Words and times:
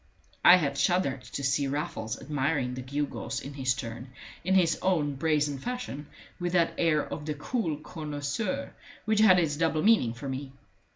I 0.43 0.55
had 0.55 0.79
shuddered 0.79 1.21
to 1.25 1.43
see 1.43 1.67
Raffles 1.67 2.19
admiring 2.19 2.73
the 2.73 2.81
gewgaws 2.81 3.39
in 3.39 3.53
his 3.53 3.75
turn, 3.75 4.09
in 4.43 4.55
his 4.55 4.79
own 4.81 5.13
brazen 5.13 5.59
fashion, 5.59 6.07
with 6.39 6.53
that 6.53 6.73
air 6.79 7.05
of 7.05 7.23
the 7.27 7.35
cool 7.35 7.77
connoisseur 7.77 8.73
which 9.05 9.19
had 9.19 9.37
its 9.37 9.57
double 9.57 9.83
meaning 9.83 10.15
for 10.15 10.27
me. 10.27 10.53